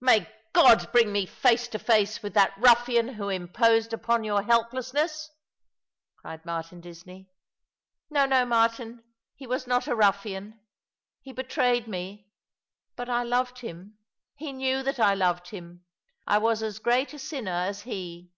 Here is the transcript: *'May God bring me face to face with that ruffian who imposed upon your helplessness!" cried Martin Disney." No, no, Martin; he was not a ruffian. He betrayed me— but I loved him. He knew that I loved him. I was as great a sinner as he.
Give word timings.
*'May 0.00 0.26
God 0.54 0.90
bring 0.92 1.12
me 1.12 1.26
face 1.26 1.68
to 1.68 1.78
face 1.78 2.22
with 2.22 2.32
that 2.32 2.54
ruffian 2.56 3.06
who 3.06 3.28
imposed 3.28 3.92
upon 3.92 4.24
your 4.24 4.40
helplessness!" 4.42 5.30
cried 6.16 6.42
Martin 6.46 6.80
Disney." 6.80 7.28
No, 8.10 8.24
no, 8.24 8.46
Martin; 8.46 9.04
he 9.34 9.46
was 9.46 9.66
not 9.66 9.86
a 9.86 9.94
ruffian. 9.94 10.58
He 11.20 11.34
betrayed 11.34 11.86
me— 11.86 12.30
but 12.96 13.10
I 13.10 13.24
loved 13.24 13.58
him. 13.58 13.98
He 14.36 14.54
knew 14.54 14.82
that 14.82 14.98
I 14.98 15.12
loved 15.14 15.48
him. 15.50 15.84
I 16.26 16.38
was 16.38 16.62
as 16.62 16.78
great 16.78 17.12
a 17.12 17.18
sinner 17.18 17.52
as 17.52 17.82
he. 17.82 18.32